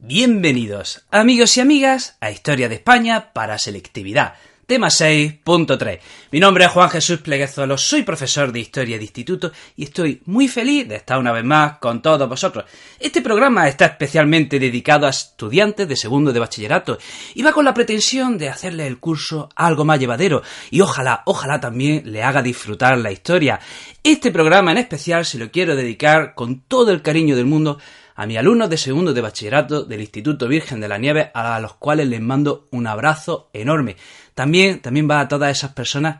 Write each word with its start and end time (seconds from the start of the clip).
Bienvenidos, 0.00 1.04
amigos 1.10 1.56
y 1.56 1.60
amigas, 1.60 2.16
a 2.20 2.30
Historia 2.30 2.68
de 2.68 2.76
España 2.76 3.32
para 3.32 3.58
Selectividad. 3.58 4.34
Tema 4.64 4.90
6.3. 4.90 5.98
Mi 6.30 6.38
nombre 6.38 6.66
es 6.66 6.70
Juan 6.70 6.88
Jesús 6.88 7.18
Pleguezuelo, 7.18 7.76
soy 7.76 8.04
profesor 8.04 8.52
de 8.52 8.60
Historia 8.60 8.96
de 8.96 9.02
Instituto 9.02 9.50
y 9.74 9.82
estoy 9.84 10.22
muy 10.26 10.46
feliz 10.46 10.86
de 10.86 10.94
estar 10.94 11.18
una 11.18 11.32
vez 11.32 11.42
más 11.42 11.78
con 11.78 12.00
todos 12.00 12.28
vosotros. 12.28 12.66
Este 13.00 13.22
programa 13.22 13.66
está 13.66 13.86
especialmente 13.86 14.60
dedicado 14.60 15.04
a 15.04 15.10
estudiantes 15.10 15.88
de 15.88 15.96
segundo 15.96 16.32
de 16.32 16.38
bachillerato 16.38 16.98
y 17.34 17.42
va 17.42 17.52
con 17.52 17.64
la 17.64 17.74
pretensión 17.74 18.38
de 18.38 18.50
hacerle 18.50 18.86
el 18.86 19.00
curso 19.00 19.48
algo 19.56 19.84
más 19.84 19.98
llevadero 19.98 20.42
y 20.70 20.80
ojalá, 20.80 21.22
ojalá 21.26 21.58
también 21.58 22.02
le 22.12 22.22
haga 22.22 22.40
disfrutar 22.40 22.98
la 22.98 23.10
historia. 23.10 23.58
Este 24.04 24.30
programa 24.30 24.70
en 24.70 24.78
especial 24.78 25.24
se 25.24 25.38
lo 25.38 25.50
quiero 25.50 25.74
dedicar 25.74 26.36
con 26.36 26.60
todo 26.60 26.92
el 26.92 27.02
cariño 27.02 27.34
del 27.34 27.46
mundo 27.46 27.78
a 28.18 28.26
mis 28.26 28.36
alumnos 28.36 28.68
de 28.68 28.76
segundo 28.76 29.14
de 29.14 29.20
bachillerato 29.20 29.84
del 29.84 30.00
Instituto 30.00 30.48
Virgen 30.48 30.80
de 30.80 30.88
la 30.88 30.98
Nieve, 30.98 31.30
a 31.34 31.60
los 31.60 31.74
cuales 31.74 32.08
les 32.08 32.20
mando 32.20 32.66
un 32.72 32.88
abrazo 32.88 33.48
enorme. 33.52 33.96
También, 34.34 34.80
también 34.80 35.08
va 35.08 35.20
a 35.20 35.28
todas 35.28 35.56
esas 35.56 35.72
personas 35.72 36.18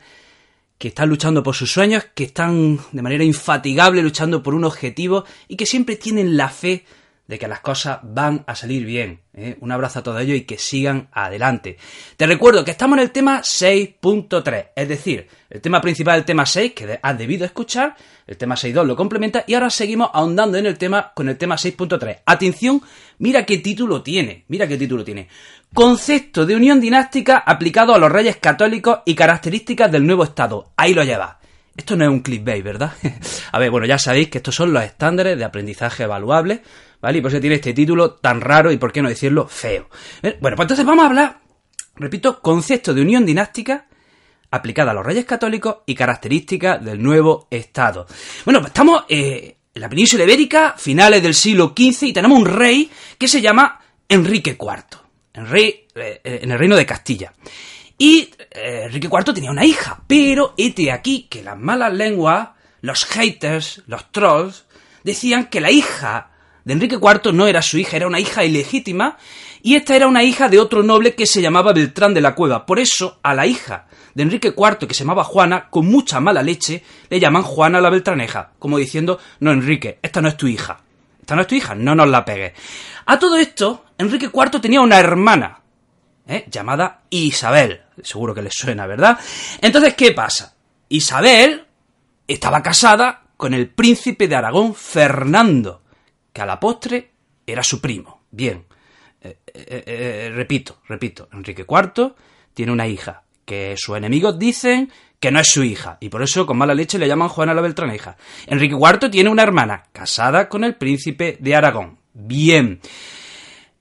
que 0.79 0.89
están 0.89 1.09
luchando 1.09 1.43
por 1.43 1.57
sus 1.57 1.73
sueños, 1.73 2.07
que 2.15 2.23
están 2.23 2.79
de 2.93 3.03
manera 3.03 3.25
infatigable 3.25 4.01
luchando 4.01 4.45
por 4.45 4.55
un 4.55 4.63
objetivo 4.63 5.25
y 5.49 5.57
que 5.57 5.67
siempre 5.67 5.97
tienen 5.97 6.37
la 6.37 6.51
fe 6.51 6.85
de 7.29 7.39
que 7.39 7.47
las 7.47 7.61
cosas 7.61 7.99
van 8.03 8.43
a 8.47 8.57
salir 8.57 8.85
bien. 8.87 9.21
¿eh? 9.35 9.57
Un 9.61 9.71
abrazo 9.71 9.99
a 9.99 10.03
todos 10.03 10.21
ellos 10.21 10.37
y 10.39 10.45
que 10.45 10.57
sigan 10.57 11.09
adelante. 11.13 11.77
Te 12.17 12.27
recuerdo 12.27 12.65
que 12.65 12.71
estamos 12.71 12.97
en 12.97 13.05
el 13.05 13.11
tema 13.13 13.43
6.3, 13.43 14.69
es 14.75 14.89
decir, 14.89 15.29
el 15.51 15.61
tema 15.61 15.81
principal 15.81 16.17
del 16.17 16.25
tema 16.25 16.47
6 16.47 16.73
que 16.73 16.99
has 17.01 17.19
debido 17.19 17.45
escuchar, 17.45 17.95
el 18.27 18.39
tema 18.39 18.55
6.2 18.55 18.85
lo 18.85 18.97
complementa 18.97 19.45
y 19.47 19.55
ahora 19.55 19.69
seguimos 19.69 20.11
ahondando 20.15 20.57
en 20.57 20.65
el 20.65 20.79
tema 20.79 21.13
con 21.15 21.29
el 21.29 21.37
tema 21.37 21.57
6.3. 21.57 22.23
Atención, 22.25 22.83
mira 23.19 23.45
qué 23.45 23.59
título 23.59 24.03
tiene, 24.03 24.45
mira 24.49 24.67
qué 24.67 24.79
título 24.79 25.05
tiene. 25.05 25.29
Concepto 25.75 26.47
de 26.47 26.57
unión 26.57 26.81
dinástica 26.81 27.39
aplicado 27.39 27.95
a 27.95 27.99
los 27.99 28.11
reyes 28.11 28.39
católicos 28.39 29.01
y 29.05 29.15
características 29.15 29.93
del 29.93 30.07
nuevo 30.07 30.25
Estado. 30.25 30.73
Ahí 30.77 30.95
lo 30.95 31.05
lleva. 31.05 31.38
Esto 31.79 31.97
no 31.97 32.05
es 32.05 32.11
un 32.11 32.21
clickbait, 32.21 32.63
¿verdad? 32.63 32.93
a 33.53 33.59
ver, 33.59 33.71
bueno, 33.71 33.87
ya 33.87 33.99
sabéis 33.99 34.29
que 34.29 34.39
estos 34.39 34.55
son 34.55 34.73
los 34.73 34.83
estándares 34.83 35.39
de 35.39 35.45
aprendizaje 35.45 36.03
evaluable 36.03 36.63
¿vale? 37.01 37.19
Y 37.19 37.21
por 37.21 37.31
eso 37.31 37.41
tiene 37.41 37.57
este 37.57 37.73
título 37.73 38.15
tan 38.15 38.41
raro 38.41 38.73
y 38.73 38.77
por 38.77 38.93
qué 38.93 39.03
no 39.03 39.09
decirlo 39.09 39.47
feo. 39.47 39.89
Bueno, 40.41 40.57
pues 40.57 40.65
entonces 40.65 40.85
vamos 40.85 41.05
a 41.05 41.07
hablar, 41.07 41.41
repito, 41.97 42.41
concepto 42.41 42.95
de 42.95 43.03
unión 43.03 43.25
dinástica 43.25 43.87
aplicada 44.51 44.93
a 44.93 44.95
los 44.95 45.05
reyes 45.05 45.25
católicos 45.25 45.79
y 45.87 45.95
características 45.95 46.85
del 46.85 47.03
nuevo 47.03 47.47
Estado. 47.51 48.07
Bueno, 48.45 48.61
pues 48.61 48.71
estamos 48.71 49.05
eh, 49.09 49.59
en 49.75 49.81
la 49.81 49.89
península 49.89 50.25
ibérica, 50.25 50.75
finales 50.77 51.23
del 51.23 51.35
siglo 51.35 51.75
XV, 51.77 52.09
y 52.09 52.13
tenemos 52.13 52.39
un 52.39 52.47
rey 52.47 52.91
que 53.19 53.29
se 53.29 53.41
llama 53.41 53.81
Enrique 54.09 54.57
IV, 54.59 54.99
en, 55.35 55.47
rey, 55.47 55.87
en 55.95 56.51
el 56.51 56.59
reino 56.59 56.77
de 56.77 56.87
Castilla. 56.87 57.33
Y 57.99 58.31
Enrique 58.53 59.09
IV 59.09 59.35
tenía 59.35 59.51
una 59.51 59.65
hija, 59.65 60.03
pero 60.07 60.55
este 60.57 60.93
aquí 60.93 61.27
que 61.29 61.43
las 61.43 61.59
malas 61.59 61.93
lenguas, 61.93 62.51
los 62.81 63.05
haters, 63.05 63.83
los 63.87 64.13
trolls, 64.13 64.67
decían 65.03 65.47
que 65.47 65.61
la 65.61 65.73
hija 65.73 66.31
de 66.65 66.75
Enrique 66.75 66.97
IV 66.97 67.33
no 67.33 67.49
era 67.49 67.61
su 67.61 67.77
hija, 67.77 67.97
era 67.97 68.07
una 68.07 68.21
hija 68.21 68.45
ilegítima, 68.45 69.17
y 69.63 69.75
esta 69.75 69.97
era 69.97 70.07
una 70.07 70.23
hija 70.23 70.49
de 70.49 70.61
otro 70.61 70.83
noble 70.83 71.15
que 71.15 71.27
se 71.27 71.43
llamaba 71.43 71.73
Beltrán 71.73 72.15
de 72.15 72.21
la 72.21 72.35
Cueva. 72.35 72.67
Por 72.67 72.79
eso, 72.79 73.19
a 73.23 73.35
la 73.35 73.47
hija 73.47 73.87
de 74.15 74.23
Enrique 74.23 74.55
IV, 74.57 74.87
que 74.87 74.95
se 74.95 75.01
llamaba 75.05 75.25
Juana, 75.25 75.69
con 75.69 75.87
mucha 75.87 76.21
mala 76.21 76.43
leche, 76.43 76.85
le 77.11 77.19
llaman 77.19 77.43
Juana 77.43 77.81
la 77.81 77.91
Beltraneja, 77.91 78.53
como 78.59 78.79
diciendo, 78.79 79.19
no, 79.41 79.51
Enrique, 79.51 79.99
esta 80.03 80.21
no 80.21 80.29
es 80.29 80.37
tu 80.37 80.47
hija. 80.47 80.81
Esta 81.21 81.35
no 81.35 81.43
es 81.43 81.47
tu 81.47 81.57
hija, 81.57 81.75
no 81.75 81.95
nos 81.95 82.09
la 82.09 82.25
pegues. 82.25 82.53
A 83.07 83.19
todo 83.19 83.37
esto, 83.37 83.85
Enrique 83.99 84.31
IV 84.33 84.61
tenía 84.61 84.81
una 84.81 84.99
hermana, 84.99 85.61
¿eh? 86.29 86.45
llamada 86.49 87.03
Isabel. 87.11 87.83
Seguro 88.03 88.35
que 88.35 88.43
le 88.43 88.51
suena, 88.53 88.87
¿verdad? 88.87 89.19
Entonces, 89.61 89.95
¿qué 89.95 90.13
pasa? 90.13 90.55
Isabel 90.89 91.67
estaba 92.29 92.63
casada 92.63 93.23
con 93.37 93.55
el 93.55 93.69
príncipe 93.69 94.29
de 94.29 94.37
Aragón, 94.37 94.75
Fernando 94.75 95.83
que 96.33 96.43
a 96.43 96.47
la 96.47 96.61
postre 96.61 97.11
era 97.47 97.65
su 97.65 97.81
primo. 97.81 98.23
Bien, 98.31 98.65
eh, 99.21 99.39
eh, 99.47 100.31
repito, 100.33 100.83
repito, 100.87 101.29
Enrique 101.33 101.67
IV 101.69 102.15
tiene 102.55 102.71
una 102.71 102.87
hija 102.87 103.25
que 103.45 103.75
sus 103.77 103.97
enemigos 103.97 104.39
dicen 104.39 104.93
que 105.19 105.33
no 105.33 105.41
es 105.41 105.49
su 105.49 105.65
hija, 105.65 105.97
y 106.01 106.11
por 106.11 106.23
eso 106.23 106.47
con 106.47 106.59
mala 106.59 106.75
leche 106.75 106.99
le 106.99 107.09
llaman 107.09 107.29
Juana 107.29 107.55
la 107.55 107.63
Beltraneja. 107.63 108.17
Enrique 108.47 108.77
IV 108.77 109.11
tiene 109.11 109.31
una 109.31 109.43
hermana, 109.43 109.85
casada 109.93 110.49
con 110.49 110.63
el 110.63 110.77
príncipe 110.77 111.39
de 111.41 111.57
Aragón. 111.57 111.99
Bien. 112.13 112.81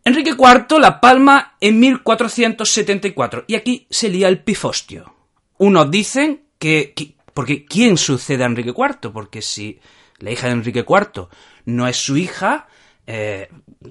Enrique 0.08 0.32
IV 0.32 0.80
la 0.80 1.02
palma 1.02 1.56
en 1.60 1.80
1474, 1.80 3.44
y 3.48 3.56
aquí 3.56 3.88
se 3.90 4.10
lía 4.10 4.28
el 4.30 4.42
pifostio. 4.42 5.14
Unos 5.58 5.92
dicen 5.92 6.44
que, 6.58 6.94
que 6.96 7.16
porque 7.34 7.66
¿quién 7.66 7.98
sucede 7.98 8.44
a 8.44 8.48
Enrique 8.48 8.74
IV? 8.76 9.12
Porque 9.12 9.42
si 9.42 9.80
la 10.20 10.32
hija 10.32 10.48
de 10.48 10.54
Enrique 10.54 10.86
IV 10.88 11.28
no 11.66 11.88
es 11.88 11.98
su 11.98 12.18
hija, 12.18 12.68
eh, 13.06 13.50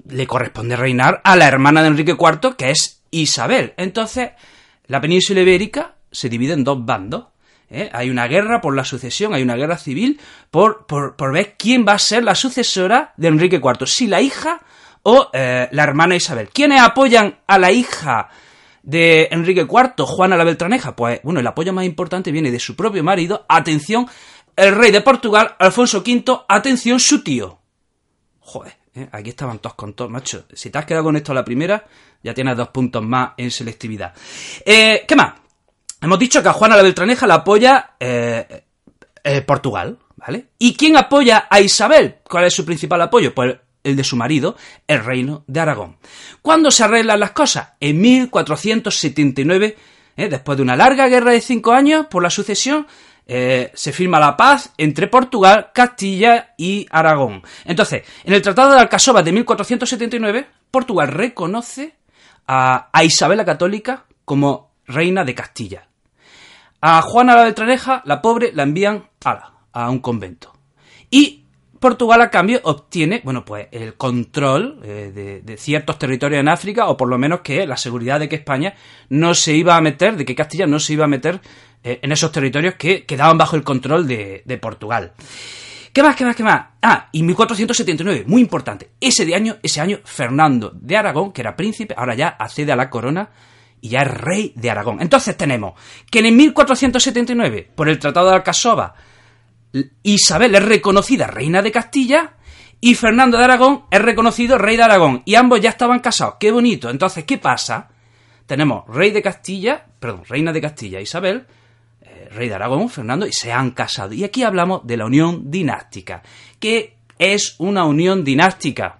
le 0.09 0.27
corresponde 0.27 0.75
reinar 0.75 1.21
a 1.23 1.35
la 1.35 1.47
hermana 1.47 1.81
de 1.81 1.87
Enrique 1.87 2.17
IV, 2.19 2.55
que 2.57 2.71
es 2.71 3.03
Isabel. 3.11 3.73
Entonces, 3.77 4.31
la 4.87 4.99
península 4.99 5.41
ibérica 5.41 5.95
se 6.11 6.29
divide 6.29 6.53
en 6.53 6.63
dos 6.63 6.83
bandos. 6.83 7.27
¿eh? 7.69 7.89
Hay 7.93 8.09
una 8.09 8.27
guerra 8.27 8.59
por 8.59 8.75
la 8.75 8.85
sucesión, 8.85 9.33
hay 9.33 9.43
una 9.43 9.55
guerra 9.55 9.77
civil 9.77 10.19
por, 10.51 10.85
por, 10.87 11.31
ver 11.31 11.55
quién 11.57 11.85
va 11.87 11.93
a 11.93 11.99
ser 11.99 12.23
la 12.23 12.35
sucesora 12.35 13.13
de 13.17 13.27
Enrique 13.27 13.61
IV, 13.63 13.87
si 13.87 14.07
la 14.07 14.21
hija 14.21 14.61
o 15.09 15.29
eh, 15.31 15.69
la 15.71 15.83
hermana 15.83 16.17
Isabel. 16.17 16.49
¿Quiénes 16.49 16.81
apoyan 16.81 17.39
a 17.47 17.57
la 17.57 17.71
hija 17.71 18.27
de 18.83 19.29
Enrique 19.31 19.61
IV, 19.61 20.05
Juana 20.05 20.35
la 20.35 20.43
Beltraneja? 20.43 20.97
Pues 20.97 21.21
bueno, 21.23 21.39
el 21.39 21.47
apoyo 21.47 21.71
más 21.71 21.85
importante 21.85 22.29
viene 22.29 22.51
de 22.51 22.59
su 22.59 22.75
propio 22.75 23.05
marido. 23.05 23.45
Atención, 23.47 24.05
el 24.53 24.75
rey 24.75 24.91
de 24.91 24.99
Portugal, 24.99 25.55
Alfonso 25.59 26.03
V, 26.05 26.41
atención, 26.49 26.99
su 26.99 27.23
tío. 27.23 27.57
Joder, 28.41 28.73
¿eh? 28.95 29.07
aquí 29.13 29.29
estaban 29.29 29.59
todos 29.59 29.75
con 29.75 29.93
todos, 29.93 30.11
macho. 30.11 30.43
Si 30.51 30.69
te 30.69 30.77
has 30.77 30.85
quedado 30.85 31.05
con 31.05 31.15
esto 31.15 31.31
a 31.31 31.35
la 31.35 31.45
primera, 31.45 31.85
ya 32.21 32.33
tienes 32.33 32.57
dos 32.57 32.67
puntos 32.67 33.01
más 33.01 33.31
en 33.37 33.49
selectividad. 33.49 34.13
Eh, 34.65 35.05
¿Qué 35.07 35.15
más? 35.15 35.35
Hemos 36.01 36.19
dicho 36.19 36.43
que 36.43 36.49
a 36.49 36.53
Juana 36.53 36.75
la 36.75 36.83
Beltraneja 36.83 37.25
la 37.25 37.35
apoya 37.35 37.95
Portugal, 39.45 39.99
¿vale? 40.17 40.47
¿Y 40.59 40.75
quién 40.75 40.97
apoya 40.97 41.47
a 41.49 41.61
Isabel? 41.61 42.17
¿Cuál 42.29 42.45
es 42.45 42.53
su 42.53 42.65
principal 42.65 43.01
apoyo? 43.01 43.33
Pues 43.33 43.55
el 43.87 43.95
de 43.95 44.03
su 44.03 44.15
marido, 44.15 44.55
el 44.87 45.03
reino 45.03 45.43
de 45.47 45.59
Aragón. 45.59 45.97
¿Cuándo 46.41 46.71
se 46.71 46.83
arreglan 46.83 47.19
las 47.19 47.31
cosas? 47.31 47.69
En 47.79 48.01
1479, 48.01 49.77
después 50.15 50.57
de 50.57 50.63
una 50.63 50.75
larga 50.75 51.07
guerra 51.07 51.31
de 51.31 51.41
cinco 51.41 51.71
años 51.71 52.07
por 52.07 52.21
la 52.21 52.29
sucesión, 52.29 52.85
eh, 53.25 53.71
se 53.73 53.91
firma 53.91 54.19
la 54.19 54.37
paz 54.37 54.73
entre 54.77 55.07
Portugal, 55.07 55.71
Castilla 55.73 56.53
y 56.57 56.85
Aragón. 56.89 57.43
Entonces, 57.65 58.03
en 58.23 58.33
el 58.33 58.41
Tratado 58.41 58.73
de 58.73 58.79
Alcasova 58.79 59.23
de 59.23 59.31
1479, 59.31 60.47
Portugal 60.71 61.09
reconoce 61.09 61.95
a, 62.47 62.89
Isabel 63.03 63.37
la 63.37 63.45
Católica 63.45 64.05
como 64.23 64.71
reina 64.85 65.23
de 65.23 65.35
Castilla. 65.35 65.87
A 66.81 67.01
Juana 67.01 67.35
la 67.35 67.43
Beltraneja, 67.43 68.01
la 68.05 68.21
pobre, 68.21 68.51
la 68.53 68.63
envían 68.63 69.09
a 69.73 69.89
un 69.89 69.99
convento. 69.99 70.53
Y 71.09 71.46
Portugal 71.79 72.21
a 72.21 72.29
cambio 72.29 72.59
obtiene, 72.63 73.21
bueno, 73.23 73.45
pues 73.45 73.67
el 73.71 73.95
control 73.95 74.79
eh, 74.83 75.41
de, 75.43 75.57
ciertos 75.57 75.99
territorios 75.99 76.39
en 76.39 76.49
África, 76.49 76.87
o 76.87 76.97
por 76.97 77.07
lo 77.07 77.17
menos 77.17 77.41
que 77.41 77.65
la 77.67 77.77
seguridad 77.77 78.19
de 78.19 78.27
que 78.27 78.37
España 78.37 78.73
no 79.09 79.33
se 79.33 79.53
iba 79.53 79.75
a 79.75 79.81
meter, 79.81 80.17
de 80.17 80.25
que 80.25 80.35
Castilla 80.35 80.65
no 80.65 80.79
se 80.79 80.93
iba 80.93 81.05
a 81.05 81.07
meter 81.07 81.39
eh, 81.83 81.99
en 82.01 82.11
esos 82.11 82.31
territorios 82.31 82.75
que 82.75 83.05
quedaban 83.05 83.37
bajo 83.37 83.55
el 83.55 83.63
control 83.63 84.07
de, 84.07 84.59
Portugal. 84.61 85.13
¿Qué 85.93 86.03
más, 86.03 86.15
qué 86.15 86.25
más, 86.25 86.35
qué 86.35 86.43
más? 86.43 86.67
Ah, 86.81 87.09
y 87.11 87.23
1479, 87.23 88.23
muy 88.27 88.41
importante. 88.41 88.91
Ese, 88.99 89.33
año, 89.33 89.57
ese 89.63 89.81
año, 89.81 89.99
Fernando 90.03 90.71
de 90.73 90.97
Aragón, 90.97 91.31
que 91.31 91.41
era 91.41 91.55
príncipe, 91.55 91.95
ahora 91.97 92.15
ya 92.15 92.29
accede 92.29 92.71
a 92.71 92.75
la 92.75 92.89
corona 92.89 93.29
y 93.81 93.89
ya 93.89 94.01
es 94.01 94.11
rey 94.11 94.53
de 94.55 94.69
Aragón. 94.69 95.01
Entonces 95.01 95.37
tenemos 95.37 95.73
que 96.09 96.19
en 96.19 96.35
1479, 96.35 97.71
por 97.75 97.89
el 97.89 97.99
Tratado 97.99 98.29
de 98.29 98.35
Alcasova, 98.35 98.95
Isabel 100.03 100.55
es 100.55 100.63
reconocida 100.63 101.27
reina 101.27 101.61
de 101.61 101.71
Castilla 101.71 102.33
y 102.79 102.95
Fernando 102.95 103.37
de 103.37 103.43
Aragón 103.43 103.85
es 103.91 104.01
reconocido 104.01 104.57
rey 104.57 104.77
de 104.77 104.83
Aragón 104.83 105.23
y 105.25 105.35
ambos 105.35 105.61
ya 105.61 105.69
estaban 105.69 105.99
casados. 105.99 106.35
Qué 106.39 106.51
bonito. 106.51 106.89
Entonces, 106.89 107.25
¿qué 107.25 107.37
pasa? 107.37 107.89
Tenemos 108.45 108.87
rey 108.87 109.11
de 109.11 109.21
Castilla, 109.21 109.85
perdón, 109.99 110.23
reina 110.27 110.53
de 110.53 110.61
Castilla 110.61 111.01
Isabel, 111.01 111.45
eh, 112.01 112.29
rey 112.31 112.47
de 112.47 112.55
Aragón, 112.55 112.89
Fernando, 112.89 113.27
y 113.27 113.33
se 113.33 113.51
han 113.51 113.71
casado. 113.71 114.13
Y 114.13 114.23
aquí 114.23 114.43
hablamos 114.43 114.85
de 114.85 114.97
la 114.97 115.05
unión 115.05 115.51
dinástica. 115.51 116.23
¿Qué 116.59 116.95
es 117.19 117.55
una 117.57 117.85
unión 117.85 118.23
dinástica? 118.23 118.99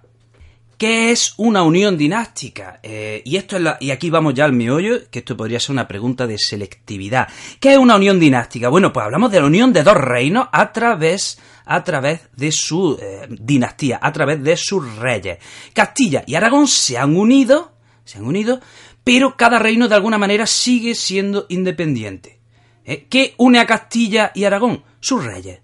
¿Qué 0.78 1.10
es 1.10 1.34
una 1.38 1.64
unión 1.64 1.98
dinástica? 1.98 2.78
Eh, 2.84 3.20
y 3.24 3.36
esto 3.36 3.56
y 3.80 3.90
aquí 3.90 4.10
vamos 4.10 4.32
ya 4.34 4.44
al 4.44 4.52
meollo, 4.52 5.10
que 5.10 5.18
esto 5.18 5.36
podría 5.36 5.58
ser 5.58 5.72
una 5.72 5.88
pregunta 5.88 6.24
de 6.24 6.38
selectividad. 6.38 7.26
¿Qué 7.58 7.72
es 7.72 7.78
una 7.78 7.96
unión 7.96 8.20
dinástica? 8.20 8.68
Bueno, 8.68 8.92
pues 8.92 9.04
hablamos 9.04 9.32
de 9.32 9.40
la 9.40 9.46
unión 9.46 9.72
de 9.72 9.82
dos 9.82 9.96
reinos 9.96 10.46
a 10.52 10.72
través, 10.72 11.40
a 11.64 11.82
través 11.82 12.28
de 12.36 12.52
su 12.52 12.96
eh, 13.02 13.26
dinastía, 13.28 13.98
a 14.00 14.12
través 14.12 14.40
de 14.40 14.56
sus 14.56 14.96
reyes. 14.98 15.38
Castilla 15.72 16.22
y 16.24 16.36
Aragón 16.36 16.68
se 16.68 16.96
han 16.96 17.16
unido, 17.16 17.72
se 18.04 18.18
han 18.18 18.24
unido, 18.24 18.60
pero 19.02 19.36
cada 19.36 19.58
reino 19.58 19.88
de 19.88 19.96
alguna 19.96 20.16
manera 20.16 20.46
sigue 20.46 20.94
siendo 20.94 21.46
independiente. 21.48 22.38
¿Eh? 22.84 23.08
¿Qué 23.10 23.34
une 23.38 23.58
a 23.58 23.66
Castilla 23.66 24.30
y 24.32 24.44
Aragón? 24.44 24.84
Sus 25.00 25.24
reyes. 25.24 25.60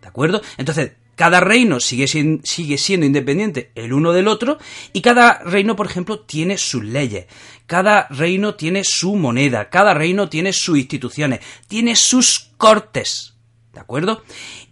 ¿De 0.00 0.08
acuerdo? 0.08 0.40
Entonces, 0.56 0.92
cada 1.16 1.40
reino 1.40 1.80
sigue, 1.80 2.06
sigue, 2.06 2.78
siendo 2.78 3.06
independiente 3.06 3.70
el 3.74 3.92
uno 3.92 4.12
del 4.12 4.28
otro 4.28 4.58
y 4.92 5.00
cada 5.00 5.40
reino, 5.40 5.76
por 5.76 5.86
ejemplo, 5.86 6.20
tiene 6.20 6.58
sus 6.58 6.84
leyes, 6.84 7.26
cada 7.66 8.06
reino 8.08 8.54
tiene 8.54 8.82
su 8.84 9.16
moneda, 9.16 9.70
cada 9.70 9.94
reino 9.94 10.28
tiene 10.28 10.52
sus 10.52 10.78
instituciones, 10.78 11.40
tiene 11.68 11.96
sus 11.96 12.50
cortes, 12.56 13.34
¿de 13.72 13.80
acuerdo? 13.80 14.22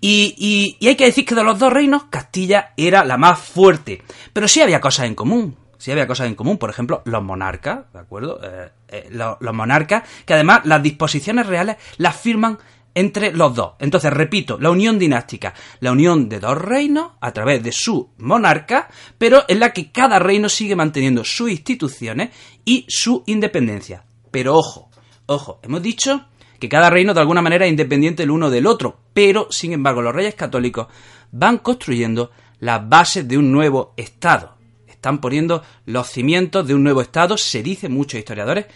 Y, 0.01 0.79
y, 0.81 0.89
hay 0.89 0.97
que 0.97 1.07
decir 1.07 1.25
que 1.25 1.35
de 1.35 1.45
los 1.45 1.59
dos 1.59 1.73
reinos, 1.73 2.05
Castilla 2.05 2.73
era 2.77 3.05
la 3.05 3.17
más 3.17 3.39
fuerte, 3.39 4.03
pero 4.33 4.49
sí 4.49 4.61
había 4.61 4.81
cosas 4.81 5.07
en 5.07 5.15
común. 5.15 5.57
Sí 5.79 5.91
había 5.91 6.07
cosas 6.07 6.29
en 6.29 6.37
común, 6.37 6.59
por 6.59 6.71
ejemplo, 6.71 7.03
los 7.07 7.25
monarcas, 7.25 7.93
¿de 7.93 7.99
acuerdo? 7.99 8.39
Eh, 8.41 8.71
eh, 8.87 9.09
los, 9.11 9.37
los 9.41 9.53
monarcas, 9.53 10.05
que 10.25 10.33
además 10.35 10.61
las 10.63 10.81
disposiciones 10.81 11.49
reales 11.49 11.77
las 11.97 12.15
firman 12.15 12.61
entre 12.95 13.33
los 13.33 13.55
dos. 13.55 13.73
Entonces, 13.79 14.13
repito, 14.13 14.59
la 14.59 14.71
unión 14.71 14.99
dinástica, 14.99 15.55
la 15.81 15.93
unión 15.93 16.29
de 16.29 16.41
dos 16.41 16.59
reinos 16.59 17.13
a 17.21 17.33
través 17.33 17.63
de 17.63 17.73
su 17.73 18.11
monarca, 18.19 18.89
pero 19.19 19.45
en 19.49 19.61
la 19.61 19.73
que 19.73 19.91
cada 19.91 20.19
reino 20.19 20.49
sigue 20.49 20.77
manteniendo 20.77 21.25
sus 21.25 21.51
instituciones 21.51 22.31
y 22.65 22.85
su 22.89 23.23
independencia. 23.27 24.05
Pero 24.31 24.55
ojo, 24.55 24.91
ojo, 25.27 25.61
hemos 25.63 25.83
dicho 25.83 26.27
que 26.59 26.69
cada 26.69 26.91
reino 26.91 27.13
de 27.13 27.21
alguna 27.21 27.43
manera 27.43 27.67
es 27.67 27.71
independiente 27.71 28.23
el 28.23 28.31
uno 28.31 28.49
del 28.49 28.67
otro, 28.67 29.01
pero 29.13 29.49
sin 29.51 29.73
embargo 29.73 30.01
los 30.01 30.15
reyes 30.15 30.35
católicos 30.35 30.87
van 31.33 31.59
construyendo 31.59 32.31
las 32.61 32.89
bases 32.89 33.27
de 33.27 33.37
un 33.37 33.51
nuevo 33.51 33.95
Estado. 33.97 34.57
Están 34.87 35.21
poniendo 35.21 35.65
los 35.87 36.09
cimientos 36.09 36.65
de 36.67 36.75
un 36.75 36.85
nuevo 36.85 37.01
Estado, 37.01 37.37
se 37.37 37.65
dice 37.65 37.89
muchos 37.89 38.21
historiadores, 38.21 38.67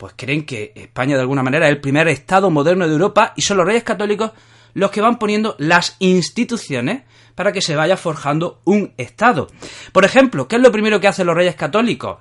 pues 0.00 0.14
creen 0.16 0.46
que 0.46 0.72
España 0.74 1.14
de 1.14 1.20
alguna 1.20 1.42
manera 1.42 1.66
es 1.66 1.72
el 1.72 1.80
primer 1.82 2.08
Estado 2.08 2.50
moderno 2.50 2.86
de 2.86 2.92
Europa 2.94 3.34
y 3.36 3.42
son 3.42 3.58
los 3.58 3.66
reyes 3.66 3.82
católicos 3.84 4.30
los 4.72 4.90
que 4.90 5.02
van 5.02 5.18
poniendo 5.18 5.56
las 5.58 5.96
instituciones 5.98 7.02
para 7.34 7.52
que 7.52 7.60
se 7.60 7.76
vaya 7.76 7.98
forjando 7.98 8.62
un 8.64 8.94
Estado. 8.96 9.48
Por 9.92 10.06
ejemplo, 10.06 10.48
¿qué 10.48 10.56
es 10.56 10.62
lo 10.62 10.72
primero 10.72 11.00
que 11.00 11.08
hacen 11.08 11.26
los 11.26 11.36
reyes 11.36 11.54
católicos? 11.54 12.16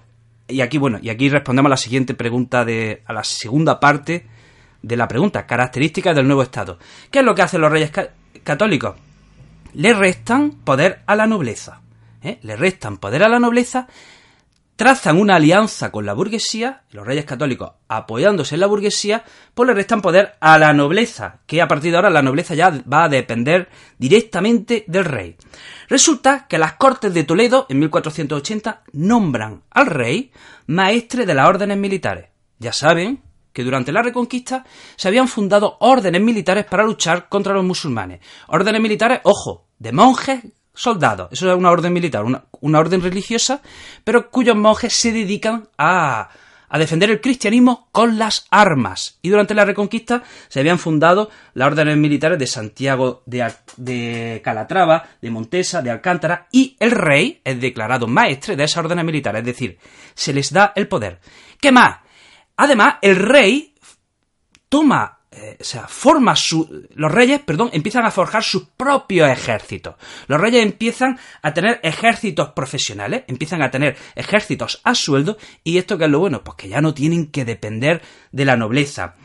Y 0.50 0.60
aquí, 0.60 0.78
bueno, 0.78 1.00
y 1.02 1.08
aquí 1.08 1.30
respondemos 1.30 1.70
a 1.70 1.72
la 1.72 1.78
siguiente 1.78 2.16
pregunta 2.16 2.66
de, 2.66 3.02
a 3.06 3.14
la 3.14 3.24
segunda 3.24 3.80
parte 3.80 4.28
de 4.82 4.98
la 4.98 5.08
pregunta, 5.08 5.48
características 5.48 6.14
del 6.14 6.28
nuevo 6.28 6.44
Estado. 6.44 6.80
¿Qué 7.10 7.20
es 7.20 7.26
lo 7.26 7.34
que 7.34 7.44
hacen 7.44 7.62
los 7.62 7.72
reyes 7.72 7.94
católicos? 8.44 8.98
Le 9.74 9.94
restan 9.94 10.52
poder 10.66 11.02
a 11.06 11.16
la 11.16 11.28
nobleza. 11.28 11.80
¿eh? 12.24 12.40
Le 12.42 12.58
restan 12.58 12.98
poder 12.98 13.24
a 13.24 13.30
la 13.30 13.40
nobleza 13.40 13.88
trazan 14.80 15.20
una 15.20 15.36
alianza 15.36 15.92
con 15.92 16.06
la 16.06 16.14
burguesía, 16.14 16.84
los 16.92 17.06
reyes 17.06 17.26
católicos 17.26 17.74
apoyándose 17.90 18.56
en 18.56 18.62
la 18.62 18.68
burguesía, 18.68 19.26
pues 19.54 19.68
le 19.68 19.74
restan 19.74 20.02
poder 20.02 20.38
a 20.40 20.58
la 20.58 20.72
nobleza, 20.72 21.42
que 21.46 21.62
a 21.62 21.68
partir 21.68 21.92
de 21.92 21.98
ahora 21.98 22.10
la 22.10 22.22
nobleza 22.22 22.56
ya 22.56 22.70
va 22.90 23.04
a 23.04 23.10
depender 23.10 23.68
directamente 23.98 24.86
del 24.88 25.04
rey. 25.04 25.36
Resulta 25.90 26.48
que 26.48 26.58
las 26.58 26.76
Cortes 26.76 27.14
de 27.14 27.26
Toledo, 27.26 27.66
en 27.68 27.80
1480, 27.80 28.84
nombran 28.94 29.64
al 29.70 29.88
rey 29.88 30.32
maestre 30.68 31.26
de 31.26 31.34
las 31.34 31.50
órdenes 31.50 31.78
militares. 31.78 32.30
Ya 32.58 32.72
saben 32.72 33.22
que 33.52 33.66
durante 33.66 33.92
la 33.92 34.02
Reconquista 34.02 34.64
se 34.96 35.10
habían 35.10 35.28
fundado 35.28 35.76
órdenes 35.82 36.22
militares 36.22 36.64
para 36.64 36.86
luchar 36.86 37.28
contra 37.28 37.54
los 37.54 37.66
musulmanes. 37.66 38.22
Órdenes 38.48 38.82
militares, 38.82 39.20
ojo, 39.24 39.68
de 39.78 39.92
monjes 39.92 40.42
soldados. 40.80 41.28
Eso 41.32 41.52
es 41.52 41.58
una 41.58 41.72
orden 41.72 41.92
militar, 41.92 42.24
una, 42.24 42.80
orden 42.80 43.02
religiosa, 43.02 43.62
pero 44.06 44.30
cuyos 44.32 44.56
monjes 44.56 44.94
se 44.94 45.12
dedican 45.12 45.68
a, 45.78 46.30
a 46.70 46.80
defender 46.80 47.10
el 47.10 47.20
cristianismo 47.20 47.90
con 47.92 48.18
las 48.18 48.48
armas. 48.50 49.20
Y 49.22 49.28
durante 49.28 49.54
la 49.54 49.66
Reconquista 49.66 50.24
se 50.48 50.62
habían 50.62 50.80
fundado 50.80 51.30
las 51.54 51.68
órdenes 51.68 51.98
militares 51.98 52.40
de 52.40 52.48
Santiago 52.48 53.24
de, 53.26 53.52
de, 53.76 54.42
Calatrava, 54.42 55.04
de 55.22 55.30
Montesa, 55.30 55.82
de 55.82 55.92
Alcántara, 55.92 56.48
y 56.50 56.78
el 56.80 56.92
rey 56.92 57.42
es 57.44 57.60
declarado 57.60 58.08
maestre 58.08 58.56
de 58.56 58.64
esas 58.64 58.86
órdenes 58.86 59.04
militares, 59.04 59.40
es 59.42 59.46
decir, 59.46 59.78
se 60.14 60.32
les 60.32 60.54
da 60.54 60.72
el 60.78 60.88
poder. 60.88 61.20
¿Qué 61.60 61.74
más? 61.74 61.98
Además, 62.56 62.96
el 63.02 63.18
rey 63.18 63.74
toma 64.70 65.19
eh, 65.42 65.58
o 65.58 65.64
sea, 65.64 65.88
forma 65.88 66.36
su, 66.36 66.88
los 66.96 67.10
reyes, 67.10 67.40
perdón, 67.40 67.70
empiezan 67.72 68.06
a 68.06 68.12
forjar 68.12 68.44
sus 68.44 68.64
propios 68.76 69.30
ejércitos. 69.30 69.96
Los 70.28 70.42
reyes 70.42 70.64
empiezan 70.64 71.18
a 71.42 71.54
tener 71.54 71.80
ejércitos 71.82 72.50
profesionales, 72.50 73.24
empiezan 73.28 73.62
a 73.62 73.72
tener 73.72 73.96
ejércitos 74.16 74.82
a 74.84 74.94
sueldo, 74.94 75.38
y 75.64 75.78
esto 75.78 75.98
que 75.98 76.06
es 76.06 76.12
lo 76.12 76.20
bueno, 76.20 76.44
pues 76.44 76.58
que 76.58 76.68
ya 76.68 76.82
no 76.82 76.94
tienen 76.94 77.28
que 77.28 77.46
depender 77.46 78.02
de 78.34 78.44
la 78.44 78.58
nobleza. 78.58 79.16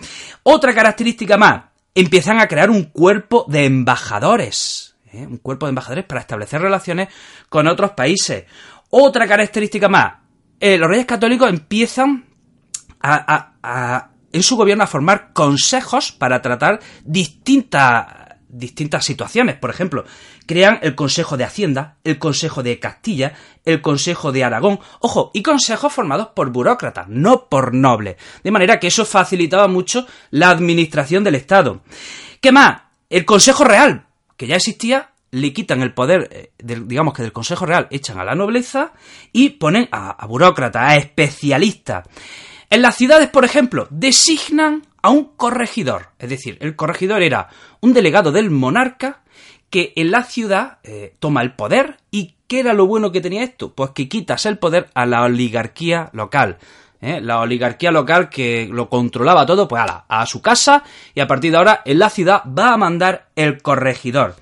Otra 0.44 0.72
característica 0.72 1.37
más, 1.37 1.64
empiezan 1.96 2.38
a 2.38 2.46
crear 2.46 2.70
un 2.70 2.84
cuerpo 2.84 3.44
de 3.49 3.64
embajadores, 3.64 4.94
¿eh? 5.12 5.26
un 5.26 5.38
cuerpo 5.38 5.66
de 5.66 5.70
embajadores 5.70 6.05
para 6.05 6.20
establecer 6.20 6.61
relaciones 6.61 7.08
con 7.49 7.66
otros 7.66 7.90
países. 7.93 8.44
Otra 8.90 9.26
característica 9.26 9.88
más, 9.88 10.14
eh, 10.61 10.78
los 10.78 10.88
reyes 10.88 11.06
católicos 11.06 11.50
empiezan 11.50 12.26
a 13.00 14.13
en 14.35 14.43
su 14.43 14.57
gobierno 14.57 14.85
a 14.85 14.89
formar 14.89 15.33
consejos 15.33 16.13
para 16.13 16.43
tratar 16.43 16.81
distintas 17.05 18.25
distintas 18.49 19.05
situaciones. 19.05 19.57
Por 19.57 19.71
ejemplo, 19.71 20.05
crean 20.47 20.79
el 20.83 20.95
Consejo 20.95 21.37
de 21.37 21.45
Hacienda, 21.45 21.97
el 22.05 22.19
Consejo 22.19 22.63
de 22.63 22.79
Castilla, 22.79 23.35
el 23.65 23.81
Consejo 23.81 24.33
de 24.33 24.45
Aragón, 24.45 24.79
ojo, 25.01 25.31
y 25.35 25.43
consejos 25.43 25.93
formados 25.93 26.29
por 26.35 26.51
burócratas, 26.51 27.09
no 27.09 27.49
por 27.49 27.75
nobles. 27.75 28.17
De 28.43 28.50
manera 28.50 28.79
que 28.79 28.88
eso 28.88 29.05
facilitaba 29.05 29.67
mucho 29.67 30.07
la 30.31 30.50
administración 30.50 31.25
del 31.25 31.35
Estado. 31.35 31.81
¿Qué 32.41 32.53
más? 32.53 32.83
El 33.11 33.25
Consejo 33.25 33.64
Real, 33.64 34.07
que 34.37 34.47
ya 34.47 34.57
existía, 34.57 35.11
le 35.31 35.53
quitan 35.53 35.83
el 35.83 35.93
poder, 35.93 36.29
eh, 36.31 36.53
digamos 36.59 37.12
que 37.12 37.23
del 37.23 37.33
Consejo 37.33 37.67
Real, 37.67 37.88
echan 37.91 38.21
a 38.21 38.25
la 38.25 38.37
nobleza 38.37 38.93
y 39.33 39.50
ponen 39.50 39.88
a, 39.91 40.11
a 40.11 40.26
burócratas, 40.26 40.83
a 40.83 40.97
especialistas. 40.97 42.05
En 42.75 42.83
las 42.83 42.97
ciudades, 42.97 43.28
por 43.28 43.45
ejemplo, 43.45 43.87
designan 43.90 44.83
a 45.00 45.11
un 45.11 45.26
corregidor. 45.37 46.09
Es 46.19 46.28
decir, 46.28 46.59
el 46.61 46.75
corregidor 46.75 47.23
era 47.23 47.49
un 47.81 47.93
delegado 47.93 48.33
del 48.33 48.50
monarca 48.50 49.23
que 49.71 49.93
en 49.95 50.11
la 50.11 50.25
ciudad 50.25 50.78
eh, 50.83 51.14
toma 51.21 51.43
el 51.43 51.52
poder. 51.52 51.99
¿Y 52.11 52.35
qué 52.49 52.59
era 52.59 52.73
lo 52.73 52.88
bueno 52.88 53.12
que 53.12 53.21
tenía 53.21 53.45
esto? 53.45 53.73
Pues 53.73 53.90
que 53.90 54.09
quitas 54.09 54.45
el 54.47 54.59
poder 54.59 54.90
a 54.95 55.07
la 55.07 55.23
oligarquía 55.23 56.11
local. 56.14 56.59
¿eh? 57.00 57.21
La 57.21 57.38
oligarquía 57.38 57.93
local 57.93 58.28
que 58.28 58.69
lo 58.69 58.88
controlaba 58.88 59.47
todo, 59.47 59.69
pues 59.69 59.81
a, 59.81 60.04
a 60.09 60.26
su 60.26 60.43
casa 60.43 60.83
y 61.14 61.21
a 61.21 61.28
partir 61.28 61.52
de 61.52 61.59
ahora 61.59 61.81
en 61.85 62.00
la 62.00 62.11
ciudad 62.11 62.43
va 62.47 62.73
a 62.73 62.76
mandar 62.76 63.28
el 63.37 63.62
corregidor. 63.62 64.35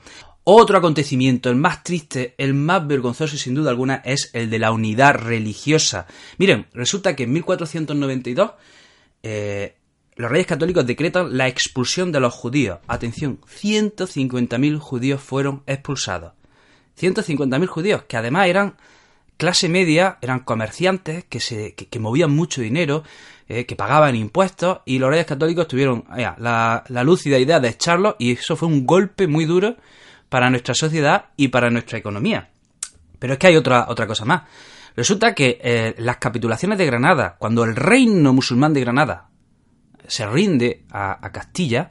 Otro 0.45 0.79
acontecimiento, 0.79 1.51
el 1.51 1.57
más 1.57 1.85
triste, 1.85 2.35
el 2.37 2.53
más 2.55 2.85
vergonzoso 2.87 3.37
sin 3.37 3.55
duda 3.55 3.71
alguna, 3.71 4.03
es 4.05 4.31
el 4.33 4.51
de 4.51 4.59
la 4.59 4.73
unidad 4.73 5.15
religiosa. 5.15 6.07
Miren, 6.37 6.67
resulta 6.73 7.15
que 7.15 7.25
en 7.25 7.33
1492 7.33 8.51
eh, 9.23 9.77
los 10.17 10.31
reyes 10.31 10.49
católicos 10.49 10.85
decretan 10.85 11.37
la 11.37 11.47
expulsión 11.47 12.11
de 12.11 12.19
los 12.19 12.35
judíos. 12.35 12.81
Atención, 12.89 13.41
150.000 13.43 14.79
judíos 14.79 15.21
fueron 15.21 15.63
expulsados. 15.67 16.33
150.000 17.01 17.67
judíos, 17.67 18.03
que 18.09 18.17
además 18.17 18.49
eran 18.49 18.77
clase 19.37 19.69
media, 19.69 20.19
eran 20.23 20.41
comerciantes 20.41 21.25
que, 21.25 21.39
se, 21.39 21.75
que, 21.75 21.99
movían 22.01 22.33
mucho 22.33 22.61
dinero, 22.61 23.05
eh, 23.49 23.65
que 23.65 23.77
pagaban 23.77 24.17
impuestos, 24.17 24.81
y 24.87 24.99
los 24.99 25.09
reyes 25.09 25.27
católicos 25.27 25.69
tuvieron 25.69 26.05
la, 26.11 26.85
la 26.89 27.05
lúcida 27.05 27.39
idea 27.39 27.61
de 27.61 27.69
echarlos, 27.69 28.17
y 28.19 28.33
eso 28.33 28.57
fue 28.57 28.69
un 28.69 28.85
golpe 28.87 29.29
muy 29.29 29.45
duro 29.45 29.77
para 30.33 30.49
nuestra 30.49 30.73
sociedad 30.73 31.27
y 31.37 31.49
para 31.49 31.69
nuestra 31.69 31.99
economía. 31.99 32.49
Pero 33.19 33.35
es 33.35 33.39
que 33.39 33.49
hay 33.49 33.57
otra, 33.57 33.85
otra 33.91 34.07
cosa 34.07 34.25
más. 34.25 34.45
Resulta 34.97 35.35
que 35.35 35.61
eh, 35.63 35.95
las 35.99 36.17
capitulaciones 36.17 36.79
de 36.79 36.87
Granada, 36.87 37.37
cuando 37.39 37.65
el 37.65 37.77
reino 37.77 38.33
musulmán 38.33 38.73
de 38.73 38.81
Granada 38.81 39.29
se 40.07 40.27
rinde 40.27 40.85
a, 40.91 41.31
Castilla, 41.31 41.91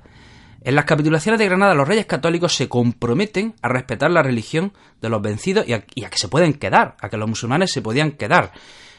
En 0.63 0.74
las 0.74 0.86
capitulaciones 0.86 1.38
de 1.38 1.45
Granada 1.45 1.75
los 1.75 1.88
reyes 1.88 2.07
católicos 2.07 2.55
se 2.55 2.67
comprometen 2.67 3.53
a 3.62 3.67
respetar 3.67 4.10
la 4.10 4.24
religión 4.24 4.74
de 5.00 5.10
los 5.10 5.21
vencidos 5.21 5.67
y 5.67 5.74
a, 5.74 5.81
que 5.83 6.17
se 6.17 6.27
pueden 6.27 6.53
quedar, 6.53 6.98
a 7.00 7.10
que 7.10 7.17
los 7.17 7.29
musulmanes 7.29 7.71
se 7.71 7.83
podían 7.83 8.13
quedar 8.13 8.53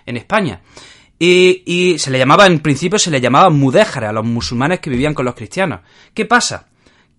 en 0.07 0.19
España. 0.19 0.61
Y, 1.19 1.97
se 1.99 2.13
le 2.13 2.19
llamaba, 2.19 2.47
en 2.47 2.61
principio 2.61 2.97
se 2.97 3.11
le 3.11 3.21
llamaba 3.21 3.51
mudéjare 3.51 4.07
a 4.07 4.13
los 4.13 4.25
musulmanes 4.25 4.79
que 4.79 4.91
vivían 4.91 5.15
con 5.15 5.25
los 5.25 5.35
cristianos. 5.35 5.81
¿Qué 6.15 6.27
pasa? 6.27 6.69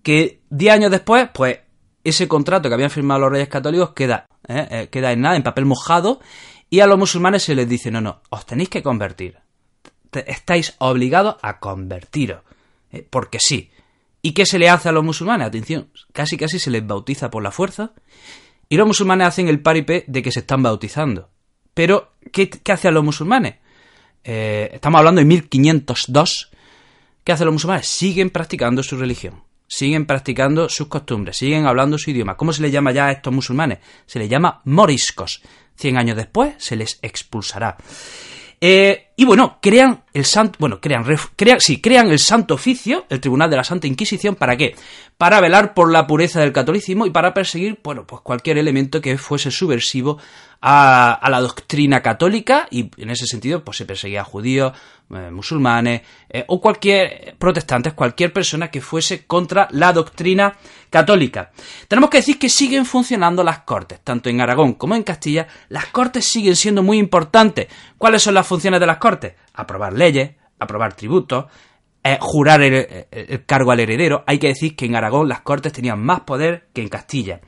Que 0.02 0.40
diez 0.48 0.72
años 0.72 0.90
después, 0.90 1.28
pues 1.34 1.58
ese 2.04 2.28
contrato 2.28 2.68
que 2.68 2.74
habían 2.74 2.90
firmado 2.90 3.20
los 3.20 3.32
reyes 3.32 3.48
católicos 3.48 3.92
queda, 3.94 4.26
¿eh? 4.46 4.68
Eh, 4.70 4.88
queda 4.90 5.12
en 5.12 5.22
nada, 5.22 5.36
en 5.36 5.42
papel 5.42 5.64
mojado, 5.64 6.20
y 6.70 6.80
a 6.80 6.86
los 6.86 6.98
musulmanes 6.98 7.42
se 7.42 7.54
les 7.54 7.68
dice, 7.68 7.90
no, 7.90 8.00
no, 8.00 8.20
os 8.28 8.46
tenéis 8.46 8.68
que 8.68 8.82
convertir. 8.82 9.38
Estáis 10.12 10.74
obligados 10.78 11.36
a 11.42 11.58
convertiros. 11.58 12.42
¿eh? 12.92 13.06
porque 13.08 13.38
sí. 13.40 13.70
¿Y 14.22 14.32
qué 14.32 14.46
se 14.46 14.58
le 14.58 14.68
hace 14.68 14.88
a 14.88 14.92
los 14.92 15.04
musulmanes? 15.04 15.48
Atención, 15.48 15.90
casi 16.12 16.36
casi 16.36 16.58
se 16.58 16.70
les 16.70 16.86
bautiza 16.86 17.30
por 17.30 17.42
la 17.42 17.50
fuerza. 17.50 17.92
Y 18.68 18.76
los 18.76 18.86
musulmanes 18.86 19.28
hacen 19.28 19.48
el 19.48 19.60
paripé 19.60 20.04
de 20.06 20.22
que 20.22 20.32
se 20.32 20.40
están 20.40 20.62
bautizando. 20.62 21.30
Pero, 21.74 22.12
¿qué, 22.32 22.50
hacen 22.70 22.94
los 22.94 23.04
musulmanes? 23.04 23.56
estamos 24.22 24.98
hablando 24.98 25.18
de 25.18 25.26
1502. 25.26 26.50
¿Qué 27.24 27.32
hacen 27.32 27.46
los 27.46 27.54
musulmanes? 27.54 27.86
Siguen 27.86 28.30
practicando 28.30 28.82
su 28.82 28.96
religión 28.96 29.42
siguen 29.66 30.06
practicando 30.06 30.68
sus 30.68 30.88
costumbres, 30.88 31.36
siguen 31.36 31.66
hablando 31.66 31.98
su 31.98 32.10
idioma. 32.10 32.36
¿Cómo 32.36 32.52
se 32.52 32.62
les 32.62 32.72
llama 32.72 32.92
ya 32.92 33.06
a 33.06 33.12
estos 33.12 33.32
musulmanes? 33.32 33.78
Se 34.06 34.18
les 34.18 34.28
llama 34.28 34.60
moriscos. 34.64 35.42
Cien 35.76 35.96
años 35.96 36.16
después 36.16 36.54
se 36.58 36.76
les 36.76 36.98
expulsará. 37.02 37.76
Eh, 38.60 39.08
y 39.16 39.26
bueno, 39.26 39.58
crean 39.60 40.04
el 40.14 40.24
santo, 40.24 40.56
bueno, 40.58 40.80
crean, 40.80 41.04
crean, 41.36 41.60
sí, 41.60 41.82
crean 41.82 42.10
el 42.10 42.18
Santo 42.18 42.54
Oficio, 42.54 43.04
el 43.10 43.20
Tribunal 43.20 43.50
de 43.50 43.56
la 43.56 43.64
Santa 43.64 43.86
Inquisición, 43.86 44.36
¿para 44.36 44.56
qué? 44.56 44.74
Para 45.18 45.40
velar 45.40 45.74
por 45.74 45.92
la 45.92 46.06
pureza 46.06 46.40
del 46.40 46.52
catolicismo 46.52 47.04
y 47.04 47.10
para 47.10 47.34
perseguir, 47.34 47.78
bueno, 47.84 48.06
pues 48.06 48.22
cualquier 48.22 48.56
elemento 48.56 49.02
que 49.02 49.18
fuese 49.18 49.50
subversivo 49.50 50.18
a, 50.62 51.28
la 51.30 51.40
doctrina 51.40 52.00
católica 52.00 52.66
y 52.70 52.90
en 52.96 53.10
ese 53.10 53.26
sentido, 53.26 53.62
pues 53.64 53.76
se 53.76 53.84
perseguía 53.84 54.22
a 54.22 54.24
judíos, 54.24 54.72
eh, 55.16 55.30
musulmanes 55.30 56.02
eh, 56.28 56.44
o 56.48 56.60
cualquier 56.60 57.36
protestantes, 57.38 57.92
cualquier 57.92 58.32
persona 58.32 58.70
que 58.70 58.80
fuese 58.80 59.26
contra 59.26 59.68
la 59.70 59.92
doctrina 59.92 60.56
católica. 60.90 61.50
Tenemos 61.88 62.10
que 62.10 62.18
decir 62.18 62.38
que 62.38 62.48
siguen 62.48 62.86
funcionando 62.86 63.42
las 63.42 63.60
cortes, 63.60 64.00
tanto 64.02 64.28
en 64.28 64.40
Aragón 64.40 64.74
como 64.74 64.94
en 64.94 65.02
Castilla, 65.02 65.46
las 65.68 65.86
cortes 65.86 66.24
siguen 66.24 66.56
siendo 66.56 66.82
muy 66.82 66.98
importantes. 66.98 67.68
¿Cuáles 67.98 68.22
son 68.22 68.34
las 68.34 68.46
funciones 68.46 68.80
de 68.80 68.86
las 68.86 68.98
cortes? 68.98 69.34
Aprobar 69.54 69.92
leyes, 69.92 70.32
aprobar 70.58 70.94
tributos, 70.94 71.46
eh, 72.04 72.18
jurar 72.20 72.60
el, 72.62 73.44
cargo 73.46 73.72
al 73.72 73.80
heredero. 73.80 74.24
Hay 74.26 74.38
que 74.38 74.48
decir 74.48 74.76
que 74.76 74.84
en 74.84 74.94
Aragón 74.94 75.28
las 75.28 75.40
cortes 75.40 75.72
tenían 75.72 76.00
más 76.00 76.20
poder 76.20 76.68
que 76.74 76.82
en 76.82 76.88
Castilla. 76.88 77.40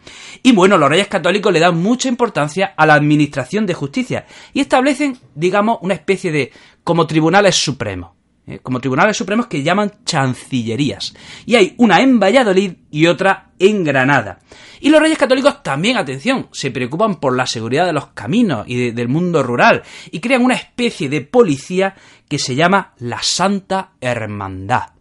Y 0.42 0.52
bueno, 0.52 0.78
los 0.78 0.88
reyes 0.88 1.08
católicos 1.08 1.52
le 1.52 1.60
dan 1.60 1.76
mucha 1.76 2.08
importancia 2.08 2.72
a 2.76 2.86
la 2.86 2.94
administración 2.94 3.66
de 3.66 3.74
justicia 3.74 4.26
y 4.54 4.60
establecen, 4.60 5.18
digamos, 5.34 5.78
una 5.82 5.94
especie 5.94 6.32
de 6.32 6.52
como 6.82 7.06
tribunales 7.06 7.54
supremos. 7.54 8.15
¿Eh? 8.46 8.60
como 8.62 8.80
tribunales 8.80 9.16
supremos 9.16 9.46
que 9.46 9.62
llaman 9.62 9.92
chancillerías. 10.04 11.14
Y 11.44 11.56
hay 11.56 11.74
una 11.78 12.00
en 12.00 12.18
Valladolid 12.18 12.72
y 12.90 13.06
otra 13.06 13.50
en 13.58 13.84
Granada. 13.84 14.38
Y 14.80 14.90
los 14.90 15.00
reyes 15.00 15.18
católicos 15.18 15.62
también, 15.62 15.96
atención, 15.96 16.48
se 16.52 16.70
preocupan 16.70 17.16
por 17.16 17.36
la 17.36 17.46
seguridad 17.46 17.86
de 17.86 17.92
los 17.92 18.08
caminos 18.08 18.64
y 18.68 18.90
del 18.90 19.08
mundo 19.08 19.42
rural 19.42 19.82
y 20.10 20.20
crean 20.20 20.44
una 20.44 20.54
especie 20.54 21.08
de 21.08 21.22
policía 21.22 21.94
que 22.28 22.38
se 22.38 22.54
llama 22.54 22.92
la 22.98 23.20
Santa 23.22 23.92
Hermandad. 24.00 24.96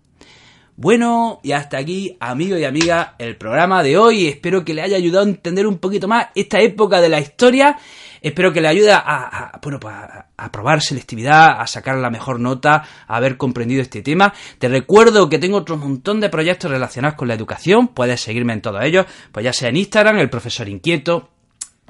Bueno, 0.78 1.40
y 1.42 1.54
hasta 1.54 1.78
aquí, 1.78 2.18
amigos 2.20 2.60
y 2.60 2.66
amigas, 2.66 3.12
el 3.18 3.38
programa 3.38 3.82
de 3.82 3.98
hoy. 3.98 4.28
Espero 4.28 4.66
que 4.66 4.74
le 4.74 4.82
haya 4.82 4.98
ayudado 4.98 5.26
a 5.26 5.30
entender 5.30 5.68
un 5.68 5.78
poquito 5.78 6.10
más 6.10 6.28
esta 6.36 6.60
época 6.60 7.00
de 7.00 7.08
la 7.08 7.22
historia. 7.22 7.78
Espero 8.26 8.52
que 8.52 8.60
le 8.60 8.68
ayude 8.68 8.92
a, 8.92 9.52
bueno, 9.62 9.80
pues 9.80 9.94
a, 9.94 10.52
probar 10.52 10.82
selectividad, 10.82 11.62
a 11.62 11.68
sacar 11.68 11.96
la 11.98 12.10
mejor 12.10 12.40
nota, 12.40 12.84
a 13.08 13.18
haber 13.18 13.38
comprendido 13.38 13.84
este 13.84 14.02
tema. 14.02 14.34
Te 14.58 14.68
recuerdo 14.68 15.30
que 15.30 15.38
tengo 15.38 15.58
otro 15.58 15.78
montón 15.78 16.20
de 16.20 16.30
proyectos 16.30 16.72
relacionados 16.72 17.18
con 17.18 17.28
la 17.28 17.36
educación. 17.36 17.90
Puedes 17.90 18.22
seguirme 18.22 18.54
en 18.54 18.62
todos 18.62 18.84
ellos, 18.84 19.06
pues 19.32 19.44
ya 19.44 19.54
sea 19.54 19.70
en 19.70 19.78
Instagram, 19.78 20.18
el 20.18 20.32
profesor 20.32 20.68
inquieto, 20.68 21.30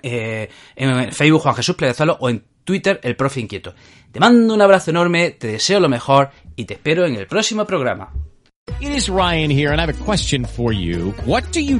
eh, 0.02 0.50
en 0.76 1.14
Facebook 1.14 1.42
Juan 1.42 1.56
Jesús 1.56 1.78
Pleguezalo 1.78 2.18
o 2.20 2.30
en 2.30 2.44
Twitter 2.66 3.00
el 3.02 3.16
profe 3.16 3.40
inquieto. 3.40 3.74
Te 4.12 4.20
mando 4.20 4.54
un 4.54 4.62
abrazo 4.62 4.92
enorme, 4.92 5.32
te 5.32 5.48
deseo 5.48 5.80
lo 5.80 5.88
mejor 5.88 6.32
y 6.58 6.66
te 6.66 6.74
espero 6.74 7.06
en 7.06 7.16
el 7.16 7.28
próximo 7.28 7.66
programa. 7.66 8.12
It 8.82 9.08
Ryan 9.08 9.50
here 9.50 9.72
and 9.72 9.80
I 9.80 9.86
have 9.86 9.90
a 9.90 10.04
question 10.04 10.44
for 10.44 10.74
you. 10.74 11.14
What 11.26 11.44
do 11.54 11.62
you? 11.62 11.80